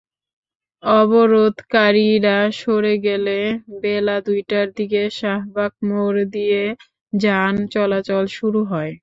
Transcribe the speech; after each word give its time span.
অবরোধকারীরা 0.83 2.37
সরে 2.53 2.95
গেলে 3.03 3.37
বেলা 3.81 4.17
দুইটার 4.27 4.67
দিকে 4.77 5.01
শাহবাগ 5.19 5.71
মোড় 5.87 6.19
দিয়ে 6.35 6.63
যান 7.13 7.55
চলাচল 7.73 8.23
শুরু 8.37 8.61
হয়। 8.71 8.93